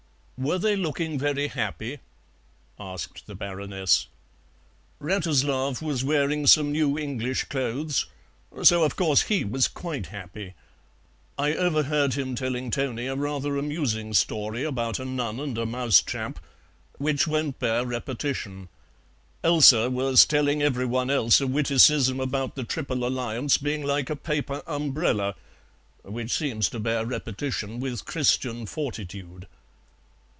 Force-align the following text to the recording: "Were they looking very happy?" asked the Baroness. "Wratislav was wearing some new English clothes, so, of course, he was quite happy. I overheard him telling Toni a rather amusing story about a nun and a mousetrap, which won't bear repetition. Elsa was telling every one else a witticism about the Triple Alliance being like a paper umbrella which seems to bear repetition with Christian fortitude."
"Were 0.37 0.57
they 0.57 0.75
looking 0.75 1.19
very 1.19 1.49
happy?" 1.49 1.99
asked 2.79 3.27
the 3.27 3.35
Baroness. 3.35 4.07
"Wratislav 4.99 5.83
was 5.83 6.03
wearing 6.03 6.47
some 6.47 6.71
new 6.71 6.97
English 6.97 7.43
clothes, 7.43 8.07
so, 8.63 8.81
of 8.81 8.95
course, 8.95 9.21
he 9.21 9.45
was 9.45 9.67
quite 9.67 10.07
happy. 10.07 10.55
I 11.37 11.53
overheard 11.53 12.15
him 12.15 12.33
telling 12.33 12.71
Toni 12.71 13.05
a 13.05 13.15
rather 13.15 13.55
amusing 13.55 14.15
story 14.15 14.63
about 14.63 14.97
a 14.97 15.05
nun 15.05 15.39
and 15.39 15.55
a 15.59 15.65
mousetrap, 15.67 16.39
which 16.97 17.27
won't 17.27 17.59
bear 17.59 17.85
repetition. 17.85 18.67
Elsa 19.43 19.91
was 19.91 20.25
telling 20.25 20.63
every 20.63 20.87
one 20.87 21.11
else 21.11 21.39
a 21.39 21.45
witticism 21.45 22.19
about 22.19 22.55
the 22.55 22.63
Triple 22.63 23.05
Alliance 23.05 23.59
being 23.59 23.83
like 23.83 24.09
a 24.09 24.15
paper 24.15 24.63
umbrella 24.65 25.35
which 26.01 26.31
seems 26.31 26.67
to 26.71 26.79
bear 26.79 27.05
repetition 27.05 27.79
with 27.79 28.05
Christian 28.05 28.65
fortitude." 28.65 29.45